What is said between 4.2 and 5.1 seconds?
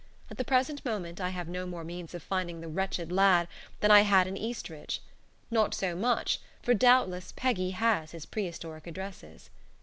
in Eastridge;